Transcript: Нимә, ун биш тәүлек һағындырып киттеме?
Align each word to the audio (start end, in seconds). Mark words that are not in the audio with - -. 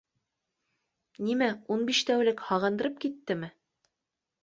Нимә, 1.27 1.51
ун 1.77 1.87
биш 1.91 2.01
тәүлек 2.09 2.45
һағындырып 2.51 3.01
киттеме? 3.07 3.55